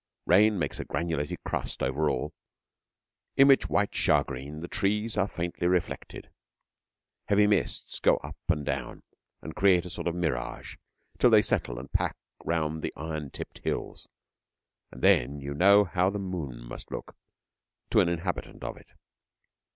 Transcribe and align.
Rain 0.25 0.57
makes 0.57 0.79
a 0.79 0.83
granulated 0.83 1.43
crust 1.43 1.83
over 1.83 2.09
all, 2.09 2.33
in 3.35 3.47
which 3.47 3.69
white 3.69 3.93
shagreen 3.93 4.61
the 4.61 4.67
trees 4.67 5.15
are 5.15 5.27
faintly 5.27 5.67
reflected. 5.67 6.31
Heavy 7.25 7.45
mists 7.45 7.99
go 7.99 8.17
up 8.17 8.35
and 8.49 8.65
down, 8.65 9.03
and 9.43 9.55
create 9.55 9.85
a 9.85 9.91
sort 9.91 10.07
of 10.07 10.15
mirage, 10.15 10.75
till 11.19 11.29
they 11.29 11.43
settle 11.43 11.77
and 11.77 11.93
pack 11.93 12.15
round 12.43 12.81
the 12.81 12.91
iron 12.97 13.29
tipped 13.29 13.59
hills, 13.59 14.07
and 14.91 15.03
then 15.03 15.39
you 15.39 15.53
know 15.53 15.83
how 15.83 16.09
the 16.09 16.17
moon 16.17 16.63
must 16.67 16.89
look 16.89 17.15
to 17.91 17.99
an 17.99 18.09
inhabitant 18.09 18.63
of 18.63 18.77
it. 18.77 18.93